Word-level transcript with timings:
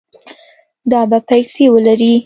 دا 0.91 1.01
به 1.09 1.19
پیسې 1.29 1.65
ولري 1.73 2.13